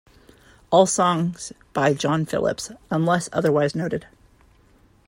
All 0.71 0.87
songs 0.87 1.53
by 1.73 1.93
John 1.93 2.25
Phillips, 2.25 2.71
unless 2.89 3.29
otherwise 3.31 3.75
noted. 3.75 4.07